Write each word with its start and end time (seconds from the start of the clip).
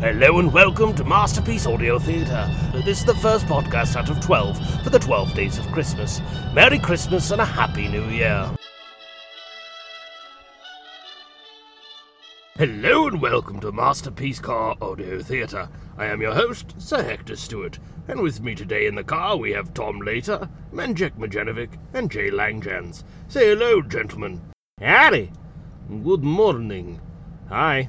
Hello 0.00 0.38
and 0.38 0.52
welcome 0.52 0.94
to 0.94 1.02
Masterpiece 1.02 1.66
Audio 1.66 1.98
Theatre. 1.98 2.48
This 2.84 3.00
is 3.00 3.04
the 3.04 3.16
first 3.16 3.46
podcast 3.46 3.96
out 3.96 4.08
of 4.08 4.20
12 4.20 4.84
for 4.84 4.90
the 4.90 4.98
12 5.00 5.34
days 5.34 5.58
of 5.58 5.66
Christmas. 5.72 6.20
Merry 6.54 6.78
Christmas 6.78 7.32
and 7.32 7.40
a 7.40 7.44
Happy 7.44 7.88
New 7.88 8.04
Year. 8.04 8.48
Hello 12.56 13.08
and 13.08 13.20
welcome 13.20 13.58
to 13.58 13.72
Masterpiece 13.72 14.38
Car 14.38 14.76
Audio 14.80 15.20
Theatre. 15.20 15.68
I 15.96 16.06
am 16.06 16.20
your 16.20 16.32
host, 16.32 16.80
Sir 16.80 17.02
Hector 17.02 17.34
Stewart, 17.34 17.80
and 18.06 18.20
with 18.20 18.40
me 18.40 18.54
today 18.54 18.86
in 18.86 18.94
the 18.94 19.02
car 19.02 19.36
we 19.36 19.50
have 19.50 19.74
Tom 19.74 19.98
Later, 19.98 20.48
Menjek 20.72 21.18
Majanovic, 21.18 21.76
and 21.92 22.08
Jay 22.08 22.30
Langjans. 22.30 23.02
Say 23.26 23.48
hello, 23.48 23.82
gentlemen. 23.82 24.42
Howdy. 24.80 25.32
Good 26.04 26.22
morning. 26.22 27.00
Hi. 27.48 27.88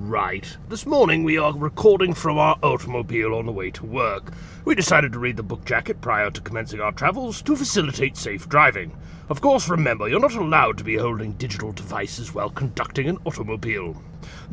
Right. 0.00 0.56
This 0.68 0.86
morning 0.86 1.24
we 1.24 1.38
are 1.38 1.52
recording 1.52 2.14
from 2.14 2.38
our 2.38 2.56
automobile 2.62 3.34
on 3.34 3.46
the 3.46 3.52
way 3.52 3.72
to 3.72 3.84
work. 3.84 4.32
We 4.64 4.76
decided 4.76 5.12
to 5.12 5.18
read 5.18 5.36
the 5.36 5.42
book 5.42 5.64
jacket 5.64 6.00
prior 6.00 6.30
to 6.30 6.40
commencing 6.40 6.80
our 6.80 6.92
travels 6.92 7.42
to 7.42 7.56
facilitate 7.56 8.16
safe 8.16 8.48
driving. 8.48 8.96
Of 9.28 9.40
course, 9.40 9.68
remember, 9.68 10.08
you're 10.08 10.20
not 10.20 10.36
allowed 10.36 10.78
to 10.78 10.84
be 10.84 10.96
holding 10.96 11.32
digital 11.32 11.72
devices 11.72 12.32
while 12.32 12.48
conducting 12.48 13.08
an 13.08 13.18
automobile. 13.24 14.00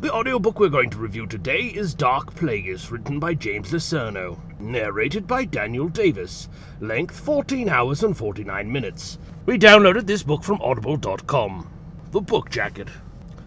The 0.00 0.12
audiobook 0.12 0.58
we're 0.58 0.68
going 0.68 0.90
to 0.90 0.98
review 0.98 1.28
today 1.28 1.66
is 1.66 1.94
Darth 1.94 2.34
Plagueis, 2.34 2.90
written 2.90 3.20
by 3.20 3.34
James 3.34 3.70
Luceno, 3.70 4.40
narrated 4.58 5.28
by 5.28 5.44
Daniel 5.44 5.88
Davis, 5.88 6.48
length 6.80 7.18
14 7.20 7.68
hours 7.68 8.02
and 8.02 8.16
49 8.16 8.70
minutes. 8.70 9.18
We 9.46 9.58
downloaded 9.58 10.06
this 10.06 10.24
book 10.24 10.42
from 10.42 10.60
audible.com. 10.60 11.70
The 12.10 12.20
book 12.20 12.50
jacket. 12.50 12.88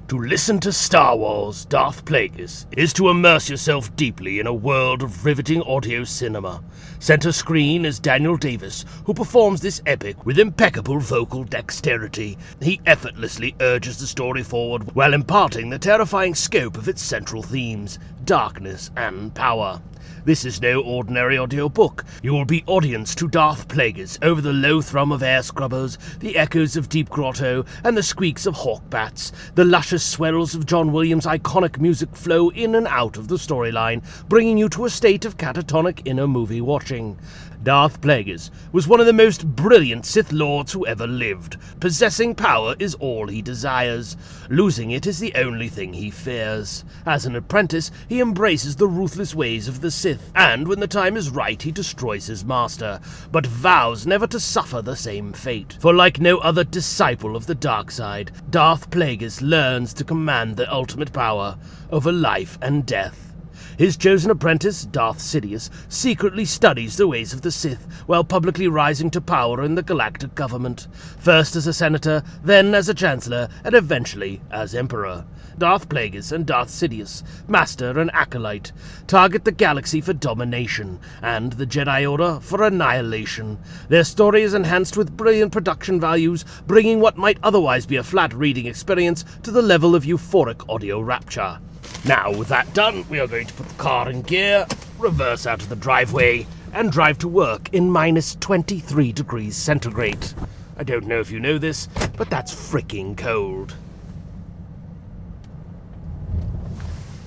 To 0.09 0.17
listen 0.17 0.59
to 0.61 0.73
Star 0.73 1.15
Wars 1.15 1.65
Darth 1.65 2.03
Plagueis 2.03 2.65
is 2.75 2.93
to 2.93 3.09
immerse 3.09 3.47
yourself 3.47 3.95
deeply 3.95 4.39
in 4.39 4.47
a 4.47 4.53
world 4.53 5.03
of 5.03 5.23
riveting 5.23 5.61
audio 5.61 6.03
cinema. 6.03 6.63
Center 6.97 7.31
screen 7.31 7.85
is 7.85 7.99
Daniel 7.99 8.35
Davis, 8.35 8.85
who 9.05 9.13
performs 9.13 9.61
this 9.61 9.83
epic 9.85 10.25
with 10.25 10.39
impeccable 10.39 10.99
vocal 10.99 11.43
dexterity. 11.43 12.39
He 12.59 12.81
effortlessly 12.87 13.53
urges 13.61 13.99
the 13.99 14.07
story 14.07 14.41
forward 14.41 14.95
while 14.95 15.13
imparting 15.13 15.69
the 15.69 15.77
terrifying 15.77 16.33
scope 16.33 16.75
of 16.75 16.87
its 16.87 17.03
central 17.03 17.43
themes 17.43 17.99
darkness 18.25 18.91
and 18.95 19.33
power. 19.33 19.81
This 20.25 20.45
is 20.45 20.61
no 20.61 20.81
ordinary 20.81 21.39
audiobook. 21.39 22.03
You 22.21 22.33
will 22.33 22.45
be 22.45 22.63
audience 22.67 23.15
to 23.15 23.27
Darth 23.27 23.67
Plagueis 23.67 24.19
over 24.21 24.41
the 24.41 24.53
low 24.53 24.81
thrum 24.81 25.11
of 25.11 25.23
air 25.23 25.41
scrubbers, 25.41 25.97
the 26.19 26.37
echoes 26.37 26.75
of 26.75 26.89
Deep 26.89 27.09
Grotto, 27.09 27.65
and 27.83 27.97
the 27.97 28.03
squeaks 28.03 28.45
of 28.45 28.53
hawk 28.53 28.87
bats. 28.89 29.31
The 29.55 29.65
luscious 29.65 29.98
swells 29.99 30.55
of 30.55 30.65
John 30.65 30.91
Williams' 30.91 31.25
iconic 31.25 31.79
music 31.79 32.15
flow 32.15 32.49
in 32.49 32.75
and 32.75 32.87
out 32.87 33.17
of 33.17 33.27
the 33.27 33.35
storyline, 33.35 34.01
bringing 34.27 34.57
you 34.57 34.69
to 34.69 34.85
a 34.85 34.89
state 34.89 35.25
of 35.25 35.37
catatonic 35.37 36.01
inner 36.05 36.27
movie 36.27 36.61
watching. 36.61 37.17
Darth 37.61 37.99
Plagueis 37.99 38.51
was 38.71 38.87
one 38.87 39.01
of 39.01 39.05
the 39.05 39.13
most 39.13 39.45
brilliant 39.45 40.05
Sith 40.05 40.31
Lords 40.31 40.71
who 40.71 40.87
ever 40.87 41.05
lived. 41.05 41.57
Possessing 41.81 42.33
power 42.33 42.73
is 42.79 42.95
all 42.95 43.27
he 43.27 43.41
desires. 43.41 44.15
Losing 44.49 44.91
it 44.91 45.05
is 45.05 45.19
the 45.19 45.33
only 45.35 45.67
thing 45.67 45.91
he 45.91 46.09
fears. 46.09 46.85
As 47.05 47.25
an 47.25 47.35
apprentice, 47.35 47.91
he 48.07 48.21
embraces 48.21 48.77
the 48.77 48.87
ruthless 48.87 49.35
ways 49.35 49.67
of 49.67 49.81
the 49.81 49.91
Sith, 49.91 50.31
and 50.35 50.67
when 50.67 50.79
the 50.79 50.87
time 50.87 51.17
is 51.17 51.29
right, 51.29 51.61
he 51.61 51.71
destroys 51.71 52.27
his 52.27 52.45
master, 52.45 52.99
but 53.31 53.45
vows 53.45 54.07
never 54.07 54.27
to 54.27 54.39
suffer 54.39 54.81
the 54.81 54.95
same 54.95 55.33
fate. 55.33 55.77
For 55.81 55.93
like 55.93 56.21
no 56.21 56.37
other 56.37 56.63
disciple 56.63 57.35
of 57.35 57.45
the 57.45 57.55
dark 57.55 57.91
side, 57.91 58.31
Darth 58.49 58.89
Plagueis 58.89 59.41
learns 59.41 59.93
to 59.95 60.05
command 60.05 60.55
the 60.55 60.71
ultimate 60.73 61.11
power 61.11 61.57
over 61.91 62.11
life 62.11 62.57
and 62.61 62.85
death. 62.85 63.28
His 63.77 63.97
chosen 63.97 64.31
apprentice, 64.31 64.85
Darth 64.85 65.19
Sidious, 65.19 65.69
secretly 65.87 66.45
studies 66.45 66.97
the 66.97 67.07
ways 67.07 67.33
of 67.33 67.41
the 67.41 67.51
Sith 67.51 67.87
while 68.05 68.23
publicly 68.23 68.67
rising 68.67 69.09
to 69.11 69.21
power 69.21 69.63
in 69.63 69.75
the 69.75 69.83
galactic 69.83 70.35
government, 70.35 70.87
first 71.19 71.55
as 71.55 71.67
a 71.67 71.73
senator, 71.73 72.23
then 72.43 72.75
as 72.75 72.89
a 72.89 72.93
chancellor, 72.93 73.47
and 73.63 73.75
eventually 73.75 74.41
as 74.51 74.75
emperor. 74.75 75.25
Darth 75.57 75.89
Plagueis 75.89 76.31
and 76.31 76.45
Darth 76.45 76.69
Sidious, 76.69 77.23
master 77.49 77.99
and 77.99 78.09
acolyte, 78.13 78.71
target 79.07 79.43
the 79.43 79.51
galaxy 79.51 79.99
for 79.99 80.13
domination, 80.13 80.99
and 81.21 81.53
the 81.53 81.65
Jedi 81.65 82.09
Order 82.09 82.39
for 82.41 82.63
annihilation. 82.63 83.59
Their 83.89 84.05
story 84.05 84.43
is 84.43 84.53
enhanced 84.53 84.95
with 84.95 85.17
brilliant 85.17 85.51
production 85.51 85.99
values, 85.99 86.45
bringing 86.65 86.99
what 86.99 87.17
might 87.17 87.39
otherwise 87.43 87.85
be 87.85 87.97
a 87.97 88.03
flat 88.03 88.33
reading 88.33 88.67
experience 88.67 89.25
to 89.43 89.51
the 89.51 89.61
level 89.61 89.95
of 89.95 90.05
euphoric 90.05 90.67
audio 90.69 91.01
rapture. 91.01 91.59
Now, 92.05 92.31
with 92.31 92.47
that 92.47 92.73
done, 92.73 93.05
we 93.09 93.19
are 93.19 93.27
going 93.27 93.47
to 93.47 93.53
put 93.53 93.67
the 93.67 93.75
car 93.75 94.09
in 94.09 94.21
gear, 94.21 94.65
reverse 94.97 95.45
out 95.45 95.61
of 95.61 95.69
the 95.69 95.75
driveway, 95.75 96.47
and 96.73 96.91
drive 96.91 97.17
to 97.19 97.27
work 97.27 97.73
in 97.73 97.91
minus 97.91 98.35
23 98.35 99.11
degrees 99.11 99.55
centigrade. 99.55 100.33
I 100.77 100.83
don't 100.83 101.07
know 101.07 101.19
if 101.19 101.29
you 101.29 101.39
know 101.39 101.57
this, 101.57 101.87
but 102.15 102.29
that's 102.29 102.53
freaking 102.53 103.17
cold. 103.17 103.75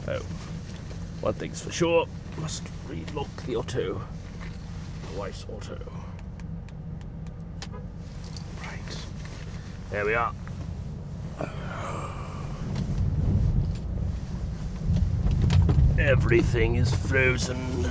Oh, 0.09 0.23
one 1.21 1.35
thing's 1.35 1.61
for 1.61 1.71
sure, 1.71 2.07
must 2.39 2.63
relock 2.89 3.45
the 3.45 3.57
auto. 3.57 4.01
The 5.13 5.19
wife's 5.19 5.45
auto. 5.53 5.79
Right. 8.61 8.97
There 9.91 10.07
we 10.07 10.15
are. 10.15 10.33
Everything 15.99 16.77
is 16.77 16.95
frozen. 16.95 17.91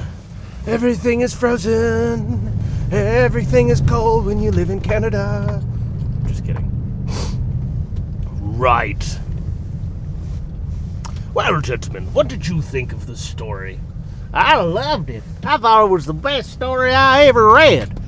Everything 0.65 1.21
is 1.21 1.33
frozen. 1.33 2.57
Everything 2.91 3.69
is 3.69 3.81
cold 3.81 4.25
when 4.25 4.39
you 4.39 4.51
live 4.51 4.69
in 4.69 4.81
Canada. 4.81 5.63
Just 6.27 6.43
kidding. 6.45 6.69
Right. 8.39 9.19
Well, 11.33 11.61
gentlemen, 11.61 12.05
what 12.13 12.27
did 12.27 12.47
you 12.47 12.61
think 12.61 12.91
of 12.91 13.05
the 13.05 13.15
story? 13.15 13.79
I 14.33 14.59
loved 14.61 15.09
it. 15.09 15.23
I 15.43 15.57
thought 15.57 15.85
it 15.85 15.89
was 15.89 16.05
the 16.05 16.13
best 16.13 16.51
story 16.51 16.93
I 16.93 17.25
ever 17.25 17.53
read. 17.53 17.99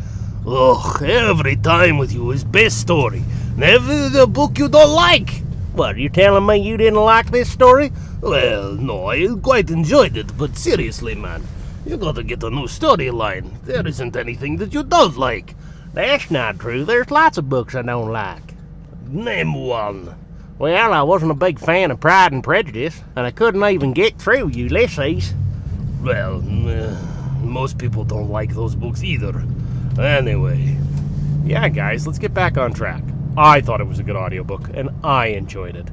Ugh, 0.46 1.04
every 1.04 1.56
time 1.56 1.98
with 1.98 2.12
you 2.12 2.32
is 2.32 2.44
best 2.44 2.80
story. 2.80 3.24
Never 3.56 4.10
the 4.10 4.26
book 4.28 4.58
you 4.58 4.68
don't 4.68 4.92
like. 4.92 5.43
What, 5.74 5.98
you're 5.98 6.10
telling 6.10 6.46
me 6.46 6.58
you 6.58 6.78
didn't 6.78 7.00
like 7.00 7.32
this 7.32 7.52
story? 7.52 7.92
Well, 8.22 8.74
no, 8.74 9.08
I 9.08 9.28
quite 9.42 9.72
enjoyed 9.72 10.16
it, 10.18 10.38
but 10.38 10.56
seriously, 10.56 11.16
man, 11.16 11.44
you 11.84 11.98
gotta 11.98 12.24
get 12.24 12.44
a 12.44 12.50
new 12.52 12.68
storyline. 12.68 13.60
There 13.64 13.86
isn't 13.86 14.16
anything 14.16 14.58
that 14.58 14.74
you 14.74 14.84
don't 14.84 15.18
like. 15.18 15.56
That's 15.94 16.30
not 16.30 16.60
true. 16.60 16.86
There's 16.86 17.10
lots 17.10 17.40
of 17.40 17.50
books 17.50 17.74
I 17.74 17.82
don't 17.82 18.12
like. 18.12 18.54
Name 19.08 19.56
one. 19.56 20.16
Well, 20.60 20.94
I 20.94 21.02
wasn't 21.02 21.32
a 21.32 21.36
big 21.36 21.60
fan 21.60 21.90
of 21.90 22.00
Pride 22.00 22.32
and 22.32 22.44
Prejudice, 22.44 23.02
and 23.16 23.26
I 23.26 23.32
couldn't 23.32 23.64
even 23.64 23.94
get 23.94 24.20
through 24.20 24.50
Ulysses. 24.50 25.34
Well, 26.04 26.38
uh, 26.38 26.96
most 27.42 27.80
people 27.80 28.04
don't 28.04 28.30
like 28.30 28.54
those 28.54 28.76
books 28.76 29.04
either. 29.04 29.44
Anyway. 30.00 30.78
Yeah, 31.46 31.68
guys, 31.70 32.06
let's 32.06 32.20
get 32.20 32.34
back 32.34 32.58
on 32.58 32.74
track. 32.74 33.04
I 33.38 33.62
thought 33.62 33.82
it 33.82 33.88
was 33.88 34.00
a 34.00 34.04
good 34.04 34.16
audiobook, 34.16 34.70
and 34.76 34.92
I 35.04 35.28
enjoyed 35.28 35.76
it. 35.76 35.88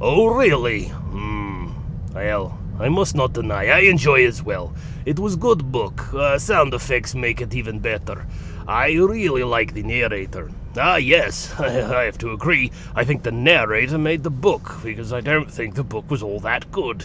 Oh, 0.00 0.26
really? 0.26 0.86
Hmm. 0.86 1.68
Well, 2.12 2.58
I 2.80 2.88
must 2.88 3.14
not 3.14 3.32
deny, 3.32 3.66
I 3.66 3.80
enjoy 3.80 4.26
as 4.26 4.42
well. 4.42 4.74
It 5.06 5.18
was 5.18 5.36
good 5.36 5.70
book. 5.70 6.12
Uh, 6.12 6.38
sound 6.38 6.74
effects 6.74 7.14
make 7.14 7.40
it 7.40 7.54
even 7.54 7.78
better. 7.78 8.26
I 8.66 8.92
really 8.92 9.44
like 9.44 9.74
the 9.74 9.84
narrator. 9.84 10.50
Ah, 10.76 10.96
yes, 10.96 11.52
I 11.60 12.04
have 12.04 12.18
to 12.18 12.32
agree. 12.32 12.72
I 12.94 13.04
think 13.04 13.22
the 13.22 13.32
narrator 13.32 13.98
made 13.98 14.24
the 14.24 14.30
book, 14.30 14.78
because 14.82 15.12
I 15.12 15.20
don't 15.20 15.50
think 15.50 15.76
the 15.76 15.84
book 15.84 16.10
was 16.10 16.22
all 16.24 16.40
that 16.40 16.72
good. 16.72 17.02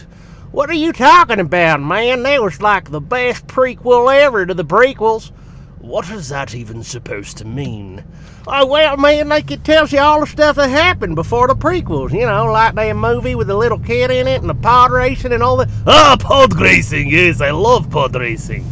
What 0.50 0.70
are 0.70 0.74
you 0.74 0.92
talking 0.92 1.40
about, 1.40 1.80
man? 1.80 2.22
That 2.24 2.42
was 2.42 2.60
like 2.60 2.90
the 2.90 3.00
best 3.00 3.46
prequel 3.46 4.12
ever 4.12 4.46
to 4.46 4.54
the 4.54 4.64
prequels. 4.64 5.30
What 5.86 6.10
is 6.10 6.30
that 6.30 6.52
even 6.52 6.82
supposed 6.82 7.36
to 7.36 7.44
mean? 7.44 8.02
Oh, 8.48 8.66
well, 8.66 8.96
man, 8.96 9.28
like 9.28 9.52
it 9.52 9.62
tells 9.62 9.92
you 9.92 10.00
all 10.00 10.18
the 10.18 10.26
stuff 10.26 10.56
that 10.56 10.68
happened 10.68 11.14
before 11.14 11.46
the 11.46 11.54
prequels. 11.54 12.10
You 12.10 12.26
know, 12.26 12.46
like 12.46 12.74
that 12.74 12.96
movie 12.96 13.36
with 13.36 13.46
the 13.46 13.54
little 13.54 13.78
kid 13.78 14.10
in 14.10 14.26
it 14.26 14.40
and 14.40 14.50
the 14.50 14.54
pod 14.54 14.90
racing 14.90 15.32
and 15.32 15.44
all 15.44 15.58
that. 15.58 15.68
Ah, 15.86 16.16
pod 16.18 16.60
racing, 16.60 17.08
yes, 17.08 17.40
I 17.40 17.52
love 17.52 17.88
pod 17.88 18.16
racing. 18.16 18.68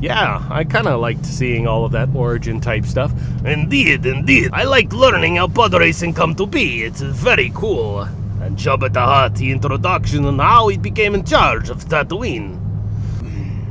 Yeah, 0.00 0.46
I 0.48 0.62
kind 0.62 0.86
of 0.86 1.00
liked 1.00 1.26
seeing 1.26 1.66
all 1.66 1.84
of 1.84 1.90
that 1.90 2.14
origin 2.14 2.60
type 2.60 2.84
stuff. 2.84 3.12
Indeed, 3.44 4.06
indeed. 4.06 4.50
I 4.52 4.62
liked 4.62 4.92
learning 4.92 5.36
how 5.36 5.48
pod 5.48 5.74
racing 5.74 6.14
come 6.14 6.36
to 6.36 6.46
be. 6.46 6.84
It's 6.84 7.00
very 7.00 7.50
cool. 7.52 8.02
And 8.42 8.56
Jabba 8.56 8.92
the 8.92 9.00
Hutt, 9.00 9.34
the 9.34 9.50
introduction 9.50 10.24
and 10.24 10.40
how 10.40 10.68
he 10.68 10.78
became 10.78 11.16
in 11.16 11.24
charge 11.24 11.68
of 11.68 11.84
Tatooine. 11.86 12.67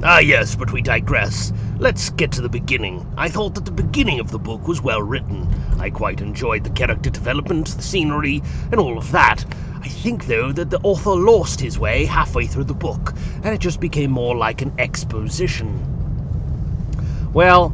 Ah, 0.04 0.20
yes, 0.20 0.56
but 0.56 0.72
we 0.72 0.82
digress. 0.82 1.52
Let's 1.80 2.12
get 2.12 2.32
to 2.34 2.42
the 2.42 2.50
beginning. 2.50 3.12
I 3.18 3.30
thought 3.30 3.56
that 3.56 3.66
the 3.66 3.72
beginning 3.72 4.20
of 4.20 4.30
the 4.30 4.38
book 4.38 4.68
was 4.68 4.80
well 4.82 5.02
written. 5.02 5.48
I 5.80 5.90
quite 5.90 6.22
enjoyed 6.22 6.64
the 6.64 6.70
character 6.70 7.10
development, 7.10 7.68
the 7.68 7.82
scenery, 7.82 8.44
and 8.72 8.80
all 8.80 8.98
of 9.00 9.12
that. 9.12 9.44
I 9.82 9.88
think, 9.88 10.28
though, 10.28 10.52
that 10.52 10.70
the 10.70 10.80
author 10.84 11.16
lost 11.16 11.60
his 11.60 11.80
way 11.80 12.06
halfway 12.06 12.46
through 12.46 12.66
the 12.66 12.76
book, 12.76 13.14
and 13.44 13.48
it 13.48 13.60
just 13.60 13.80
became 13.80 14.12
more 14.12 14.36
like 14.36 14.62
an 14.62 14.72
exposition. 14.78 15.82
Well, 17.34 17.74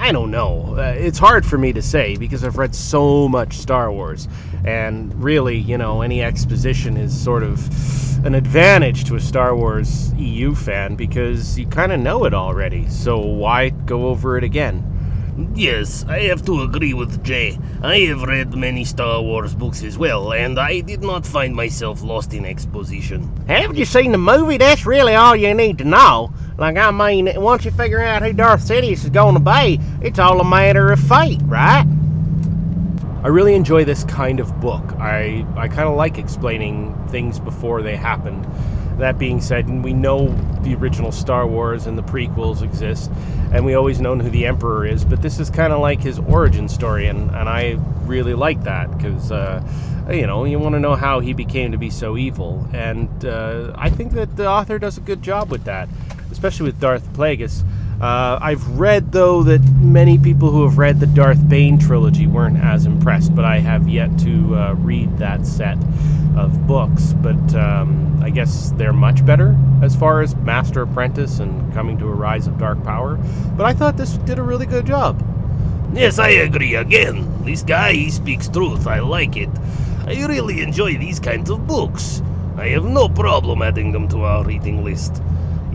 I 0.00 0.12
don't 0.12 0.30
know. 0.30 0.76
Uh, 0.78 0.94
it's 0.96 1.18
hard 1.18 1.44
for 1.44 1.58
me 1.58 1.72
to 1.72 1.82
say 1.82 2.16
because 2.16 2.44
I've 2.44 2.56
read 2.56 2.72
so 2.72 3.28
much 3.28 3.58
Star 3.58 3.90
Wars. 3.90 4.28
And 4.64 5.12
really, 5.22 5.58
you 5.58 5.76
know, 5.76 6.02
any 6.02 6.22
exposition 6.22 6.96
is 6.96 7.12
sort 7.18 7.42
of 7.42 7.58
an 8.24 8.36
advantage 8.36 9.04
to 9.06 9.16
a 9.16 9.20
Star 9.20 9.56
Wars 9.56 10.12
EU 10.14 10.54
fan 10.54 10.94
because 10.94 11.58
you 11.58 11.66
kind 11.66 11.90
of 11.90 11.98
know 11.98 12.24
it 12.26 12.32
already. 12.32 12.88
So 12.88 13.18
why 13.18 13.70
go 13.70 14.06
over 14.06 14.38
it 14.38 14.44
again? 14.44 14.84
Yes, 15.54 16.04
I 16.08 16.22
have 16.22 16.44
to 16.46 16.62
agree 16.62 16.94
with 16.94 17.22
Jay. 17.22 17.56
I 17.80 17.98
have 18.00 18.22
read 18.22 18.56
many 18.56 18.84
Star 18.84 19.22
Wars 19.22 19.54
books 19.54 19.84
as 19.84 19.96
well, 19.96 20.32
and 20.32 20.58
I 20.58 20.80
did 20.80 21.00
not 21.00 21.24
find 21.24 21.54
myself 21.54 22.02
lost 22.02 22.34
in 22.34 22.44
exposition. 22.44 23.30
Haven't 23.46 23.76
you 23.76 23.84
seen 23.84 24.10
the 24.10 24.18
movie? 24.18 24.56
That's 24.56 24.84
really 24.84 25.14
all 25.14 25.36
you 25.36 25.54
need 25.54 25.78
to 25.78 25.84
know. 25.84 26.32
Like, 26.56 26.76
I 26.76 26.90
mean, 26.90 27.30
once 27.40 27.64
you 27.64 27.70
figure 27.70 28.00
out 28.00 28.22
who 28.22 28.32
Darth 28.32 28.62
Sidious 28.62 29.04
is 29.04 29.10
going 29.10 29.34
to 29.34 29.40
be, 29.40 29.78
it's 30.00 30.18
all 30.18 30.40
a 30.40 30.44
matter 30.44 30.90
of 30.90 30.98
fate, 30.98 31.40
right? 31.44 31.86
I 33.22 33.28
really 33.28 33.54
enjoy 33.54 33.84
this 33.84 34.04
kind 34.04 34.38
of 34.38 34.60
book. 34.60 34.92
I, 35.00 35.44
I 35.56 35.66
kind 35.66 35.88
of 35.88 35.96
like 35.96 36.18
explaining 36.18 36.94
things 37.08 37.40
before 37.40 37.82
they 37.82 37.96
happened. 37.96 38.46
That 38.98 39.18
being 39.18 39.40
said, 39.40 39.68
we 39.82 39.92
know 39.92 40.28
the 40.62 40.74
original 40.76 41.10
Star 41.10 41.46
Wars 41.46 41.86
and 41.86 41.98
the 41.98 42.02
prequels 42.02 42.62
exist, 42.62 43.10
and 43.52 43.64
we 43.64 43.74
always 43.74 44.00
known 44.00 44.20
who 44.20 44.30
the 44.30 44.46
Emperor 44.46 44.86
is, 44.86 45.04
but 45.04 45.20
this 45.20 45.40
is 45.40 45.50
kind 45.50 45.72
of 45.72 45.80
like 45.80 46.00
his 46.00 46.20
origin 46.20 46.68
story, 46.68 47.06
and, 47.06 47.30
and 47.30 47.48
I 47.48 47.76
really 48.02 48.34
like 48.34 48.62
that 48.64 48.96
because, 48.96 49.32
uh, 49.32 49.62
you 50.10 50.26
know, 50.26 50.44
you 50.44 50.58
want 50.60 50.74
to 50.74 50.80
know 50.80 50.94
how 50.94 51.20
he 51.20 51.32
became 51.32 51.72
to 51.72 51.78
be 51.78 51.90
so 51.90 52.16
evil, 52.16 52.68
and 52.72 53.24
uh, 53.24 53.72
I 53.76 53.90
think 53.90 54.12
that 54.12 54.36
the 54.36 54.48
author 54.48 54.78
does 54.78 54.96
a 54.96 55.00
good 55.00 55.22
job 55.22 55.50
with 55.50 55.64
that, 55.64 55.88
especially 56.30 56.66
with 56.66 56.80
Darth 56.80 57.12
Plagueis. 57.14 57.64
Uh, 58.00 58.38
I've 58.40 58.64
read, 58.78 59.10
though, 59.10 59.42
that 59.42 59.60
many 59.80 60.18
people 60.18 60.50
who 60.50 60.62
have 60.62 60.78
read 60.78 61.00
the 61.00 61.06
Darth 61.06 61.48
Bane 61.48 61.78
trilogy 61.78 62.28
weren't 62.28 62.56
as 62.56 62.86
impressed, 62.86 63.34
but 63.34 63.44
I 63.44 63.58
have 63.58 63.88
yet 63.88 64.16
to 64.20 64.54
uh, 64.54 64.74
read 64.74 65.18
that 65.18 65.44
set 65.44 65.76
of 66.36 66.66
books. 66.68 67.12
But 67.14 67.54
um, 67.56 68.20
I 68.22 68.30
guess 68.30 68.70
they're 68.76 68.92
much 68.92 69.26
better 69.26 69.56
as 69.82 69.96
far 69.96 70.22
as 70.22 70.36
Master 70.36 70.82
Apprentice 70.82 71.40
and 71.40 71.72
coming 71.74 71.98
to 71.98 72.06
a 72.06 72.14
rise 72.14 72.46
of 72.46 72.56
dark 72.56 72.82
power. 72.84 73.16
But 73.56 73.66
I 73.66 73.72
thought 73.72 73.96
this 73.96 74.12
did 74.18 74.38
a 74.38 74.42
really 74.42 74.66
good 74.66 74.86
job. 74.86 75.20
Yes, 75.92 76.20
I 76.20 76.28
agree 76.28 76.76
again. 76.76 77.44
This 77.44 77.64
guy, 77.64 77.94
he 77.94 78.10
speaks 78.10 78.48
truth. 78.48 78.86
I 78.86 79.00
like 79.00 79.36
it. 79.36 79.48
I 80.06 80.24
really 80.26 80.60
enjoy 80.60 80.96
these 80.98 81.18
kinds 81.18 81.50
of 81.50 81.66
books. 81.66 82.22
I 82.56 82.68
have 82.68 82.84
no 82.84 83.08
problem 83.08 83.62
adding 83.62 83.90
them 83.90 84.06
to 84.08 84.22
our 84.22 84.44
reading 84.44 84.84
list. 84.84 85.20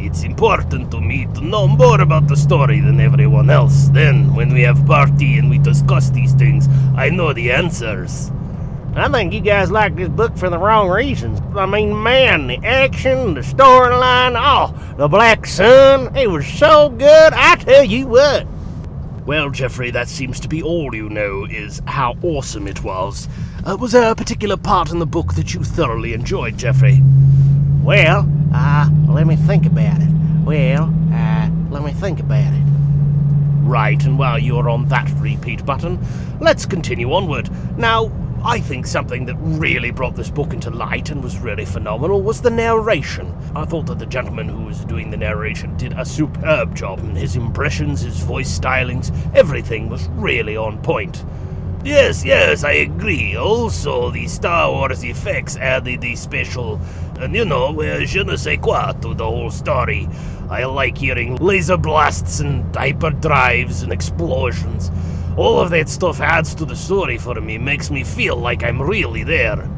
It's 0.06 0.24
important 0.24 0.92
to 0.92 1.00
me 1.00 1.28
to 1.34 1.42
know 1.42 1.66
more 1.66 2.02
about 2.02 2.28
the 2.28 2.36
story 2.36 2.82
than 2.82 3.00
everyone 3.00 3.50
else. 3.50 3.88
Then, 3.88 4.36
when 4.36 4.54
we 4.54 4.62
have 4.64 4.86
party 4.86 5.38
and 5.38 5.50
we 5.50 5.60
discuss 5.60 6.10
these 6.10 6.34
things, 6.34 6.68
I 6.98 7.08
know 7.10 7.32
the 7.32 7.54
answers. 7.54 8.30
I 8.96 9.08
think 9.08 9.32
you 9.32 9.40
guys 9.40 9.72
like 9.72 9.96
this 9.96 10.10
book 10.10 10.38
for 10.38 10.50
the 10.50 10.60
wrong 10.60 10.90
reasons. 10.90 11.40
I 11.56 11.66
mean, 11.66 12.04
man, 12.04 12.48
the 12.48 12.58
action, 12.66 13.34
the 13.34 13.40
storyline, 13.40 14.36
oh, 14.36 14.76
the 14.98 15.08
Black 15.08 15.48
Sun, 15.48 16.14
it 16.18 16.30
was 16.30 16.46
so 16.46 16.90
good, 16.90 17.32
I 17.32 17.56
tell 17.56 17.86
you 17.86 18.08
what. 18.08 18.46
Well, 19.26 19.52
Jeffrey, 19.52 19.90
that 19.92 20.10
seems 20.10 20.38
to 20.42 20.50
be 20.50 20.62
all 20.62 20.94
you 20.94 21.08
know 21.08 21.46
is 21.46 21.82
how 21.88 22.16
awesome 22.24 22.68
it 22.68 22.84
was. 22.84 23.30
Uh, 23.66 23.78
was 23.80 23.94
there 23.94 24.12
a 24.12 24.16
particular 24.16 24.58
part 24.58 24.92
in 24.92 25.00
the 25.00 25.06
book 25.06 25.36
that 25.36 25.54
you 25.54 25.64
thoroughly 25.64 26.14
enjoyed, 26.14 26.58
Jeffrey? 26.58 27.02
Well, 27.84 28.26
uh, 28.54 28.90
let 29.10 29.28
me 29.28 29.36
think 29.36 29.66
about 29.66 30.02
it. 30.02 30.08
Well, 30.46 30.84
uh, 31.12 31.50
let 31.70 31.84
me 31.84 31.92
think 31.92 32.22
about 32.22 32.54
it. 32.54 32.64
Right, 33.62 34.02
and 34.06 34.18
while 34.18 34.40
you're 34.40 34.70
on 34.70 34.86
that 34.88 35.12
repeat 35.18 35.66
button, 35.66 36.00
let's 36.40 36.66
continue 36.66 37.12
onward. 37.12 37.50
Now, 37.78 38.10
I 38.46 38.62
think 38.62 38.88
something 38.88 39.26
that 39.26 39.36
really 39.36 39.92
brought 39.92 40.16
this 40.16 40.30
book 40.30 40.54
into 40.54 40.70
light 40.70 41.10
and 41.10 41.22
was 41.22 41.40
really 41.40 41.66
phenomenal 41.66 42.22
was 42.22 42.42
the 42.42 42.50
narration. 42.50 43.34
I 43.54 43.66
thought 43.66 43.88
that 43.88 44.00
the 44.00 44.06
gentleman 44.06 44.48
who 44.48 44.64
was 44.64 44.86
doing 44.86 45.12
the 45.12 45.18
narration 45.18 45.76
did 45.76 45.92
a 45.94 46.06
superb 46.06 46.74
job. 46.76 47.02
His 47.18 47.36
impressions, 47.36 48.00
his 48.00 48.20
voice 48.20 48.58
stylings, 48.58 49.14
everything 49.36 49.90
was 49.90 50.08
really 50.10 50.56
on 50.56 50.82
point. 50.82 51.26
Yes, 51.84 52.24
yes, 52.24 52.64
I 52.64 52.72
agree. 52.74 53.36
Also, 53.36 54.10
the 54.10 54.26
Star 54.28 54.72
Wars 54.72 55.04
effects 55.04 55.58
added 55.58 56.00
the 56.00 56.16
special, 56.16 56.80
and 57.20 57.36
you 57.36 57.44
know, 57.44 57.78
uh, 57.82 58.06
je 58.06 58.24
ne 58.24 58.38
sais 58.38 58.58
quoi 58.58 58.94
to 59.02 59.14
the 59.14 59.26
whole 59.26 59.52
story. 59.52 60.08
I 60.50 60.64
like 60.64 60.98
hearing 60.98 61.36
laser 61.38 61.76
blasts 61.76 62.40
and 62.40 62.64
hyperdrives 62.74 63.84
and 63.84 63.92
explosions. 63.92 64.92
All 65.36 65.60
of 65.60 65.72
that 65.72 65.90
stuff 65.90 66.22
adds 66.22 66.56
to 66.56 66.66
the 66.66 66.76
story 66.76 67.18
for 67.18 67.42
me, 67.42 67.58
makes 67.58 67.92
me 67.92 68.06
feel 68.06 68.38
like 68.38 68.64
I'm 68.64 68.82
really 68.82 69.24
there. 69.26 69.70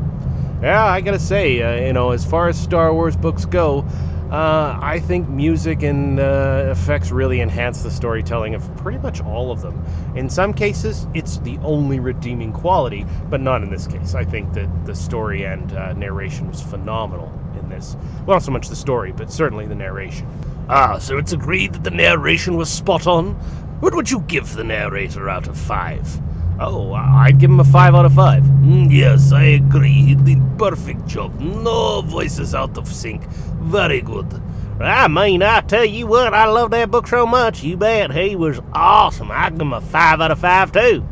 Yeah, 0.61 0.85
I 0.85 1.01
gotta 1.01 1.19
say, 1.19 1.61
uh, 1.63 1.87
you 1.87 1.93
know, 1.93 2.11
as 2.11 2.23
far 2.23 2.49
as 2.49 2.61
Star 2.61 2.93
Wars 2.93 3.15
books 3.15 3.45
go, 3.45 3.83
uh, 4.31 4.79
I 4.81 4.99
think 4.99 5.29
music 5.29 5.83
and 5.83 6.19
uh, 6.19 6.69
effects 6.71 7.11
really 7.11 7.41
enhance 7.41 7.83
the 7.83 7.91
storytelling 7.91 8.55
of 8.55 8.75
pretty 8.77 8.97
much 8.97 9.21
all 9.21 9.51
of 9.51 9.61
them. 9.61 9.85
In 10.15 10.29
some 10.29 10.53
cases, 10.53 11.07
it's 11.13 11.37
the 11.39 11.57
only 11.59 11.99
redeeming 11.99 12.51
quality, 12.51 13.05
but 13.29 13.39
not 13.39 13.61
in 13.61 13.69
this 13.69 13.85
case. 13.85 14.15
I 14.15 14.25
think 14.25 14.51
that 14.53 14.67
the 14.85 14.95
story 14.95 15.45
and 15.45 15.71
uh, 15.73 15.93
narration 15.93 16.47
was 16.47 16.61
phenomenal 16.61 17.31
in 17.59 17.69
this. 17.69 17.95
Well, 18.25 18.35
not 18.35 18.43
so 18.43 18.51
much 18.51 18.67
the 18.67 18.75
story, 18.75 19.11
but 19.11 19.31
certainly 19.31 19.67
the 19.67 19.75
narration. 19.75 20.27
Ah, 20.69 20.97
so 20.97 21.17
it's 21.19 21.31
agreed 21.31 21.73
that 21.73 21.83
the 21.83 21.91
narration 21.91 22.57
was 22.57 22.69
spot 22.69 23.05
on? 23.05 23.35
What 23.79 23.93
would 23.93 24.09
you 24.09 24.21
give 24.21 24.55
the 24.55 24.63
narrator 24.63 25.29
out 25.29 25.47
of 25.47 25.55
five? 25.55 26.19
Oh, 26.59 26.93
I'd 26.93 27.39
give 27.39 27.49
him 27.49 27.59
a 27.59 27.65
5 27.65 27.95
out 27.95 28.05
of 28.05 28.13
5. 28.13 28.43
Mm, 28.43 28.91
yes, 28.91 29.31
I 29.33 29.43
agree. 29.43 29.91
He 29.91 30.15
did 30.15 30.39
perfect 30.57 31.05
job. 31.05 31.37
No 31.39 32.01
voices 32.01 32.55
out 32.55 32.77
of 32.77 32.87
sync. 32.87 33.23
Very 33.61 34.01
good. 34.01 34.41
I 34.79 35.07
mean, 35.07 35.41
I 35.41 35.61
tell 35.61 35.85
you 35.85 36.07
what, 36.07 36.33
I 36.33 36.47
love 36.47 36.71
that 36.71 36.91
book 36.91 37.07
so 37.07 37.25
much. 37.25 37.63
You 37.63 37.77
bet 37.77 38.11
he 38.11 38.35
was 38.35 38.59
awesome. 38.73 39.31
I'd 39.31 39.53
give 39.53 39.61
him 39.61 39.73
a 39.73 39.81
5 39.81 40.21
out 40.21 40.31
of 40.31 40.39
5 40.39 40.71
too. 40.71 41.05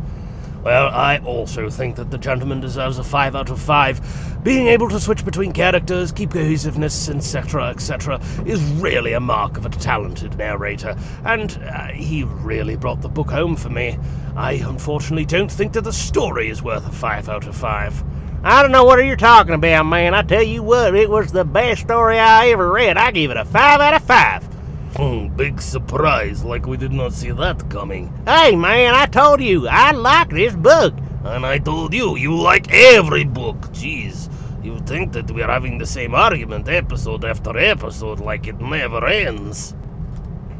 Well, 0.63 0.87
I 0.87 1.17
also 1.19 1.69
think 1.69 1.97
that 1.97 2.09
the 2.09 2.17
gentleman 2.17 2.61
deserves 2.61 2.97
a 2.97 3.03
5 3.03 3.35
out 3.35 3.49
of 3.49 3.61
5. 3.61 4.43
Being 4.43 4.67
able 4.67 4.87
to 4.89 4.99
switch 4.99 5.25
between 5.25 5.51
characters, 5.51 6.13
keep 6.13 6.31
cohesiveness, 6.31 7.09
etc., 7.09 7.67
etc., 7.67 8.21
is 8.45 8.61
really 8.73 9.11
a 9.11 9.19
mark 9.19 9.57
of 9.57 9.65
a 9.65 9.69
talented 9.69 10.37
narrator, 10.37 10.95
and 11.25 11.61
uh, 11.69 11.87
he 11.87 12.23
really 12.23 12.77
brought 12.77 13.01
the 13.01 13.09
book 13.09 13.29
home 13.29 13.57
for 13.57 13.69
me. 13.69 13.97
I 14.37 14.53
unfortunately 14.53 15.25
don't 15.25 15.51
think 15.51 15.73
that 15.73 15.83
the 15.83 15.93
story 15.93 16.49
is 16.49 16.63
worth 16.63 16.87
a 16.87 16.91
5 16.91 17.27
out 17.27 17.45
of 17.45 17.57
5. 17.57 18.03
I 18.45 18.61
don't 18.61 18.71
know 18.71 18.85
what 18.85 19.05
you're 19.05 19.17
talking 19.17 19.55
about, 19.55 19.85
man. 19.85 20.13
I 20.13 20.21
tell 20.21 20.43
you 20.43 20.63
what, 20.63 20.95
it 20.95 21.09
was 21.09 21.33
the 21.33 21.45
best 21.45 21.81
story 21.81 22.19
I 22.19 22.49
ever 22.49 22.71
read. 22.71 22.95
I 22.97 23.11
give 23.11 23.31
it 23.31 23.37
a 23.37 23.45
5 23.45 23.81
out 23.81 23.93
of 23.95 24.03
5. 24.03 24.52
Hmm, 24.95 25.27
big 25.35 25.59
surprise, 25.59 26.43
like 26.43 26.67
we 26.67 26.77
did 26.77 26.91
not 26.91 27.13
see 27.13 27.31
that 27.31 27.67
coming. 27.69 28.13
Hey, 28.27 28.55
man, 28.55 28.93
I 28.93 29.07
told 29.07 29.41
you, 29.41 29.67
I 29.67 29.91
like 29.91 30.29
this 30.29 30.55
book. 30.55 30.93
And 31.23 31.45
I 31.45 31.57
told 31.57 31.95
you, 31.95 32.15
you 32.15 32.35
like 32.35 32.71
every 32.71 33.23
book. 33.23 33.57
Jeez, 33.71 34.31
you 34.63 34.77
think 34.81 35.13
that 35.13 35.31
we're 35.31 35.47
having 35.47 35.79
the 35.79 35.85
same 35.87 36.13
argument 36.13 36.69
episode 36.69 37.25
after 37.25 37.57
episode 37.57 38.19
like 38.19 38.45
it 38.45 38.59
never 38.61 39.05
ends. 39.07 39.73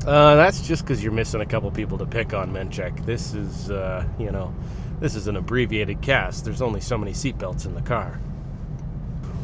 Uh, 0.08 0.36
that's 0.36 0.62
just 0.68 0.84
because 0.84 1.04
you're 1.04 1.13
missing 1.13 1.42
a 1.42 1.46
couple 1.46 1.70
people 1.70 2.00
to 2.00 2.06
pick 2.06 2.34
on, 2.34 2.52
Menchek. 2.52 3.06
This 3.06 3.36
is, 3.36 3.70
uh, 3.70 4.04
you 4.18 4.32
know, 4.32 4.52
this 5.00 5.13
is 5.13 5.28
an 5.28 5.36
abbreviated 5.36 6.02
cast. 6.02 6.44
There's 6.44 6.62
only 6.62 6.82
so 6.82 6.98
many 6.98 7.12
seatbelts 7.12 7.68
in 7.68 7.75
the 7.75 7.82
car. 7.82 8.20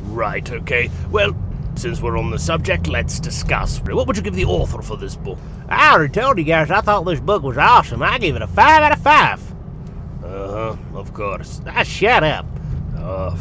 Right, 0.06 0.50
okay. 0.52 0.90
Well, 1.12 1.36
since 1.80 2.02
we're 2.02 2.18
on 2.18 2.30
the 2.30 2.38
subject, 2.38 2.88
let's 2.88 3.22
discuss. 3.22 3.80
What 3.80 4.06
would 4.06 4.18
you 4.18 4.22
give 4.22 4.36
the 4.36 4.44
author 4.44 4.82
for 4.82 4.98
this 4.98 5.16
book? 5.16 5.38
I 5.70 5.94
already 5.94 6.12
told 6.12 6.38
you 6.38 6.44
guys 6.44 6.70
I 6.70 6.82
thought 6.82 7.06
this 7.06 7.22
book 7.22 7.42
was 7.42 7.58
awesome. 7.58 8.04
I 8.04 8.18
give 8.18 8.36
it 8.36 8.42
a 8.42 8.48
5 8.48 8.84
out 8.84 8.92
of 8.92 9.02
5. 9.02 9.54
Uh 10.22 10.26
huh, 10.26 10.76
of 10.94 11.14
course. 11.14 11.62
Ah, 11.66 11.84
shut 11.84 12.24
up. 12.24 12.46
Uh, 12.98 13.38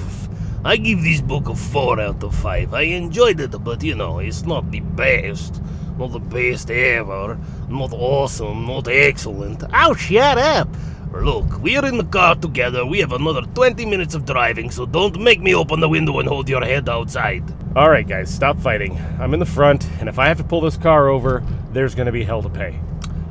I 0.65 0.77
give 0.77 1.03
this 1.03 1.21
book 1.21 1.49
a 1.49 1.55
4 1.55 2.01
out 2.01 2.23
of 2.23 2.33
5. 2.37 2.75
I 2.75 2.83
enjoyed 2.83 3.41
it, 3.41 3.51
but 3.65 3.83
you 3.83 3.97
know, 3.97 4.21
it's 4.21 4.43
not 4.43 4.71
the 4.71 4.81
best. 4.81 5.61
Not 5.99 6.13
the 6.13 6.21
best 6.21 6.71
ever. 6.71 7.37
Not 7.69 7.93
awesome, 7.93 8.67
not 8.67 8.87
excellent. 8.87 9.65
Oh, 9.75 9.95
shut 9.95 10.39
up. 10.39 10.69
Look, 11.13 11.61
we're 11.61 11.85
in 11.87 11.99
the 11.99 12.05
car 12.05 12.37
together. 12.37 12.87
We 12.87 13.01
have 13.01 13.13
another 13.13 13.43
20 13.43 13.85
minutes 13.85 14.15
of 14.15 14.25
driving, 14.25 14.71
so 14.71 14.87
don't 14.87 15.21
make 15.21 15.41
me 15.41 15.57
open 15.57 15.81
the 15.81 15.89
window 15.89 16.21
and 16.21 16.29
hold 16.29 16.49
your 16.49 16.65
head 16.65 16.89
outside. 16.89 17.43
All 17.79 17.89
right, 17.89 18.09
guys, 18.09 18.29
stop 18.29 18.59
fighting. 18.59 19.01
I'm 19.21 19.33
in 19.35 19.39
the 19.39 19.47
front, 19.47 19.89
and 20.01 20.09
if 20.09 20.19
I 20.19 20.27
have 20.27 20.39
to 20.39 20.43
pull 20.43 20.61
this 20.61 20.77
car 20.77 21.07
over, 21.07 21.45
there's 21.71 21.95
going 21.95 22.07
to 22.07 22.13
be 22.13 22.25
hell 22.25 22.43
to 22.43 22.49
pay. 22.49 22.77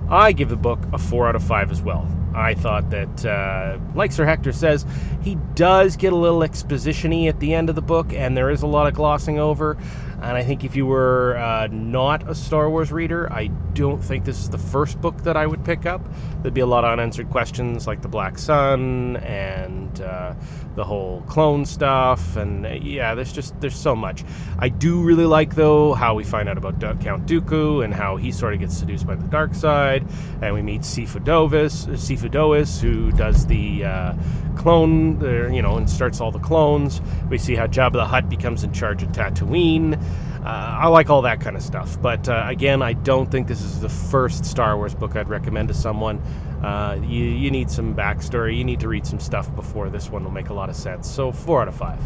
I 0.09 0.31
give 0.31 0.47
the 0.47 0.55
book 0.55 0.79
a 0.93 0.97
4 0.97 1.27
out 1.27 1.35
of 1.35 1.43
5 1.43 1.69
as 1.69 1.81
well. 1.81 2.09
I 2.33 2.53
thought 2.53 2.89
that, 2.91 3.25
uh, 3.25 3.77
like 3.93 4.13
Sir 4.13 4.23
Hector 4.23 4.53
says, 4.53 4.85
he 5.21 5.35
does 5.55 5.97
get 5.97 6.13
a 6.13 6.15
little 6.15 6.43
exposition 6.43 7.11
y 7.11 7.25
at 7.25 7.41
the 7.41 7.53
end 7.53 7.67
of 7.67 7.75
the 7.75 7.81
book, 7.81 8.13
and 8.13 8.37
there 8.37 8.49
is 8.49 8.61
a 8.61 8.67
lot 8.67 8.87
of 8.87 8.93
glossing 8.93 9.37
over. 9.37 9.75
And 10.21 10.35
I 10.35 10.43
think 10.43 10.63
if 10.63 10.75
you 10.75 10.85
were 10.85 11.37
uh, 11.37 11.67
not 11.71 12.27
a 12.27 12.33
Star 12.33 12.69
Wars 12.69 12.91
reader, 12.91 13.31
I 13.31 13.47
don't 13.73 14.03
think 14.03 14.25
this 14.25 14.39
is 14.39 14.49
the 14.49 14.57
first 14.57 14.99
book 14.99 15.23
that 15.23 15.37
I 15.37 15.45
would 15.45 15.63
pick 15.63 15.85
up. 15.85 16.01
There'd 16.41 16.53
be 16.53 16.61
a 16.61 16.65
lot 16.65 16.83
of 16.83 16.91
unanswered 16.91 17.29
questions 17.29 17.85
like 17.85 18.01
the 18.01 18.07
Black 18.07 18.39
Sun 18.39 19.17
and 19.17 20.01
uh, 20.01 20.33
the 20.75 20.83
whole 20.83 21.21
clone 21.27 21.65
stuff, 21.65 22.35
and 22.35 22.65
uh, 22.65 22.69
yeah, 22.69 23.13
there's 23.15 23.33
just 23.33 23.59
there's 23.61 23.75
so 23.75 23.95
much. 23.95 24.23
I 24.59 24.69
do 24.69 25.01
really 25.01 25.25
like 25.25 25.55
though 25.55 25.93
how 25.93 26.15
we 26.15 26.23
find 26.23 26.49
out 26.49 26.57
about 26.57 26.79
Count 26.79 27.27
Dooku 27.27 27.83
and 27.83 27.93
how 27.93 28.15
he 28.15 28.31
sort 28.31 28.53
of 28.53 28.59
gets 28.59 28.77
seduced 28.77 29.05
by 29.05 29.15
the 29.15 29.27
dark 29.27 29.53
side, 29.53 30.07
and 30.41 30.53
we 30.53 30.61
meet 30.61 30.81
Sifu 30.81 31.23
Dovis, 31.23 31.87
Sifo-Dyas, 31.87 32.79
who 32.79 33.11
does 33.11 33.45
the 33.45 33.85
uh, 33.85 34.13
clone, 34.55 35.23
uh, 35.23 35.47
you 35.47 35.61
know, 35.61 35.77
and 35.77 35.89
starts 35.89 36.21
all 36.21 36.31
the 36.31 36.39
clones. 36.39 37.01
We 37.29 37.37
see 37.37 37.55
how 37.55 37.67
Jabba 37.67 37.93
the 37.93 38.05
Hutt 38.05 38.29
becomes 38.29 38.63
in 38.63 38.71
charge 38.73 39.03
of 39.03 39.09
Tatooine. 39.09 40.01
Uh, 40.47 40.77
I 40.79 40.87
like 40.87 41.09
all 41.09 41.23
that 41.23 41.41
kind 41.41 41.57
of 41.57 41.61
stuff, 41.61 42.01
but 42.01 42.29
uh, 42.29 42.45
again, 42.47 42.81
I 42.81 42.93
don't 42.93 43.29
think 43.29 43.49
this 43.49 43.59
is 43.59 43.81
the 43.81 43.89
first 43.89 44.45
Star 44.45 44.77
Wars 44.77 44.95
book 44.95 45.17
I'd 45.17 45.27
recommend 45.27 45.67
to 45.67 45.73
someone. 45.73 46.21
Uh, 46.61 46.99
you, 47.03 47.23
you 47.23 47.51
need 47.51 47.69
some 47.69 47.95
backstory, 47.95 48.57
you 48.57 48.63
need 48.63 48.79
to 48.79 48.87
read 48.87 49.05
some 49.05 49.19
stuff 49.19 49.53
before 49.55 49.89
this 49.89 50.09
one 50.09 50.23
will 50.23 50.31
make 50.31 50.49
a 50.49 50.53
lot 50.53 50.69
of 50.69 50.75
sense. 50.75 51.09
So, 51.09 51.31
four 51.31 51.61
out 51.61 51.67
of 51.67 51.75
five. 51.75 51.99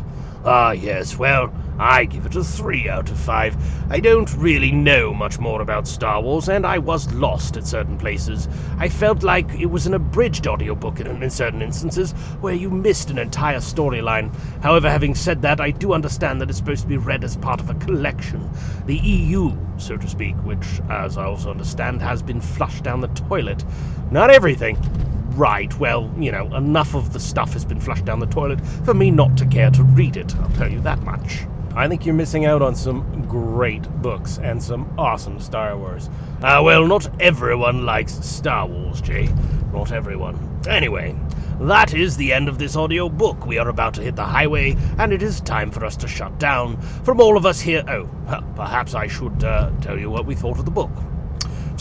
Ah, 0.43 0.71
yes, 0.71 1.19
well, 1.19 1.53
I 1.77 2.05
give 2.05 2.25
it 2.25 2.35
a 2.35 2.43
3 2.43 2.89
out 2.89 3.11
of 3.11 3.19
5. 3.19 3.91
I 3.91 3.99
don't 3.99 4.31
really 4.37 4.71
know 4.71 5.13
much 5.13 5.37
more 5.37 5.61
about 5.61 5.87
Star 5.87 6.19
Wars, 6.19 6.49
and 6.49 6.65
I 6.65 6.79
was 6.79 7.13
lost 7.13 7.57
at 7.57 7.67
certain 7.67 7.95
places. 7.95 8.47
I 8.79 8.89
felt 8.89 9.21
like 9.21 9.47
it 9.59 9.67
was 9.67 9.85
an 9.85 9.93
abridged 9.93 10.47
audiobook 10.47 10.99
in, 10.99 11.07
in 11.21 11.29
certain 11.29 11.61
instances, 11.61 12.13
where 12.39 12.55
you 12.55 12.71
missed 12.71 13.11
an 13.11 13.19
entire 13.19 13.59
storyline. 13.59 14.33
However, 14.63 14.89
having 14.89 15.13
said 15.13 15.43
that, 15.43 15.61
I 15.61 15.69
do 15.69 15.93
understand 15.93 16.41
that 16.41 16.49
it's 16.49 16.57
supposed 16.57 16.81
to 16.81 16.87
be 16.87 16.97
read 16.97 17.23
as 17.23 17.37
part 17.37 17.59
of 17.59 17.69
a 17.69 17.75
collection. 17.75 18.49
The 18.87 18.97
EU, 18.97 19.55
so 19.81 19.97
to 19.97 20.07
speak, 20.07 20.35
which, 20.43 20.81
as 20.89 21.17
I 21.17 21.25
also 21.25 21.51
understand, 21.51 22.01
has 22.01 22.21
been 22.21 22.39
flushed 22.39 22.83
down 22.83 23.01
the 23.01 23.07
toilet. 23.09 23.63
Not 24.11 24.29
everything. 24.29 24.77
Right, 25.35 25.73
well, 25.79 26.11
you 26.17 26.31
know, 26.31 26.53
enough 26.55 26.93
of 26.93 27.13
the 27.13 27.19
stuff 27.19 27.53
has 27.53 27.65
been 27.65 27.79
flushed 27.79 28.05
down 28.05 28.19
the 28.19 28.25
toilet 28.25 28.59
for 28.85 28.93
me 28.93 29.11
not 29.11 29.37
to 29.37 29.45
care 29.45 29.71
to 29.71 29.83
read 29.83 30.17
it, 30.17 30.35
I'll 30.35 30.49
tell 30.49 30.69
you 30.69 30.81
that 30.81 30.99
much. 31.03 31.45
I 31.73 31.87
think 31.87 32.05
you're 32.05 32.15
missing 32.15 32.45
out 32.45 32.61
on 32.61 32.75
some 32.75 33.25
great 33.29 33.83
books 34.01 34.39
and 34.39 34.61
some 34.61 34.93
awesome 34.97 35.39
Star 35.39 35.77
Wars. 35.77 36.09
Ah, 36.43 36.59
uh, 36.59 36.63
well, 36.63 36.85
not 36.85 37.09
everyone 37.21 37.85
likes 37.85 38.13
Star 38.25 38.67
Wars, 38.67 38.99
Jay. 38.99 39.29
Not 39.71 39.93
everyone. 39.93 40.37
Anyway, 40.67 41.15
that 41.59 41.93
is 41.93 42.17
the 42.17 42.33
end 42.33 42.49
of 42.49 42.57
this 42.57 42.75
audio 42.75 43.09
book. 43.09 43.45
We 43.45 43.57
are 43.57 43.69
about 43.69 43.93
to 43.95 44.01
hit 44.01 44.15
the 44.15 44.23
highway, 44.23 44.75
and 44.97 45.11
it 45.13 45.21
is 45.21 45.41
time 45.41 45.71
for 45.71 45.85
us 45.85 45.95
to 45.97 46.07
shut 46.07 46.39
down. 46.39 46.79
From 47.03 47.19
all 47.19 47.37
of 47.37 47.45
us 47.45 47.59
here, 47.59 47.83
oh, 47.87 48.09
perhaps 48.55 48.95
I 48.95 49.07
should 49.07 49.43
uh, 49.43 49.71
tell 49.81 49.99
you 49.99 50.09
what 50.09 50.25
we 50.25 50.35
thought 50.35 50.59
of 50.59 50.65
the 50.65 50.71
book. 50.71 50.91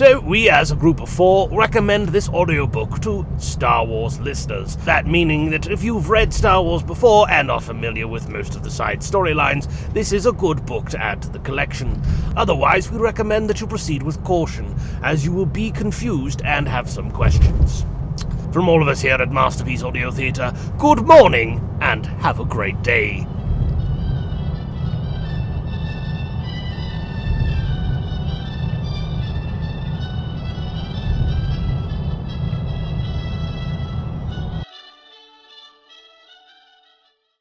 So, 0.00 0.18
we 0.20 0.48
as 0.48 0.70
a 0.70 0.76
group 0.76 1.02
of 1.02 1.10
four 1.10 1.46
recommend 1.50 2.08
this 2.08 2.28
audiobook 2.30 3.02
to 3.02 3.26
Star 3.36 3.84
Wars 3.84 4.18
listeners. 4.18 4.76
That 4.76 5.06
meaning 5.06 5.50
that 5.50 5.66
if 5.66 5.84
you've 5.84 6.08
read 6.08 6.32
Star 6.32 6.62
Wars 6.62 6.82
before 6.82 7.30
and 7.30 7.50
are 7.50 7.60
familiar 7.60 8.08
with 8.08 8.26
most 8.26 8.56
of 8.56 8.62
the 8.62 8.70
side 8.70 9.00
storylines, 9.00 9.68
this 9.92 10.12
is 10.12 10.24
a 10.24 10.32
good 10.32 10.64
book 10.64 10.88
to 10.90 10.98
add 10.98 11.20
to 11.20 11.28
the 11.28 11.40
collection. 11.40 12.00
Otherwise, 12.34 12.90
we 12.90 12.96
recommend 12.96 13.50
that 13.50 13.60
you 13.60 13.66
proceed 13.66 14.02
with 14.02 14.24
caution, 14.24 14.74
as 15.02 15.22
you 15.22 15.32
will 15.32 15.44
be 15.44 15.70
confused 15.70 16.40
and 16.46 16.66
have 16.66 16.88
some 16.88 17.10
questions. 17.10 17.84
From 18.52 18.68
all 18.68 18.82
of 18.82 18.88
us 18.88 19.00
here 19.00 19.14
at 19.14 19.30
Masterpiece 19.30 19.84
Audio 19.84 20.10
Theatre, 20.10 20.52
good 20.76 21.06
morning 21.06 21.64
and 21.80 22.04
have 22.04 22.40
a 22.40 22.44
great 22.44 22.82
day. 22.82 23.24